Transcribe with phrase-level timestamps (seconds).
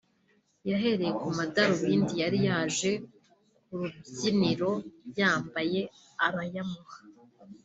[0.69, 2.91] yahereye ku madarubindi yari yaje
[3.65, 4.71] ku rubyiniro
[5.19, 5.81] yambaye
[6.25, 6.97] arayamuha